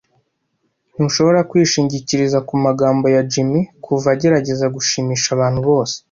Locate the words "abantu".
5.33-5.59